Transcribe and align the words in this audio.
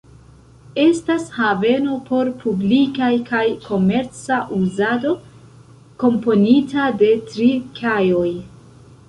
Estas 0.83 1.25
haveno 1.33 1.97
por 2.07 2.31
publikaj 2.43 3.09
kaj 3.27 3.43
komerca 3.67 4.39
uzado, 4.61 5.13
komponita 6.05 6.89
de 7.05 7.13
tri 7.29 7.53
kajoj. 7.83 8.27